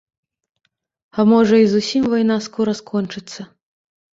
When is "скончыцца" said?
2.81-3.41